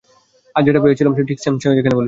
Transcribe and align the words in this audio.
আর 0.55 0.61
সেটা 0.65 0.79
পেয়েওছিলাম, 0.79 1.13
ঠিক 1.29 1.39
স্যাম 1.39 1.55
যেখানে 1.57 1.95
বলেছিল। 1.95 1.99